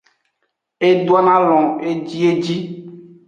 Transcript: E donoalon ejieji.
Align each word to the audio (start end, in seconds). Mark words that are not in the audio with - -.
E 0.87 0.89
donoalon 1.09 1.67
ejieji. 1.91 2.57